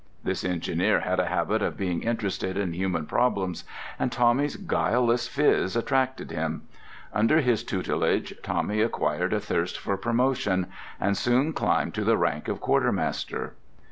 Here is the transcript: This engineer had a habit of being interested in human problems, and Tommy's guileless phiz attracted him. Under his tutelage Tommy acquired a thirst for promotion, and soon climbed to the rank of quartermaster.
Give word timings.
This 0.23 0.43
engineer 0.43 1.01
had 1.01 1.19
a 1.19 1.27
habit 1.27 1.61
of 1.61 1.77
being 1.77 2.01
interested 2.01 2.57
in 2.57 2.73
human 2.73 3.05
problems, 3.05 3.65
and 3.99 4.11
Tommy's 4.11 4.55
guileless 4.55 5.27
phiz 5.27 5.75
attracted 5.75 6.31
him. 6.31 6.63
Under 7.13 7.39
his 7.39 7.63
tutelage 7.63 8.33
Tommy 8.41 8.81
acquired 8.81 9.31
a 9.31 9.39
thirst 9.39 9.77
for 9.77 9.97
promotion, 9.97 10.65
and 10.99 11.15
soon 11.15 11.53
climbed 11.53 11.93
to 11.93 12.03
the 12.03 12.17
rank 12.17 12.47
of 12.47 12.59
quartermaster. 12.59 13.53